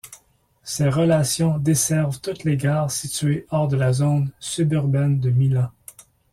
[0.63, 5.69] Ces relations desservent toutes les gares situées hors de la zone suburbaine de Milan.